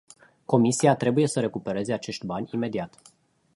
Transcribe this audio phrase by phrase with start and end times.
[0.45, 3.01] Comisia trebuie să recupereze acești bani imediat.